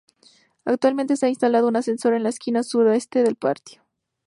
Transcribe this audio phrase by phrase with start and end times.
[0.65, 3.83] Actualmente se ha instalado un ascensor en la esquina sudoeste del patio.